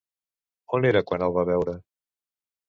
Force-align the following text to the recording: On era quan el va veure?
On 0.77 0.87
era 0.91 1.03
quan 1.11 1.27
el 1.27 1.35
va 1.37 1.45
veure? 1.51 1.77